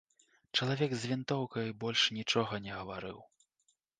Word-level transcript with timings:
Чалавек 0.59 0.95
з 1.01 1.09
вінтоўкаю 1.11 1.75
больш 1.85 2.07
нічога 2.17 2.53
не 2.65 2.71
гаварыў. 2.79 3.23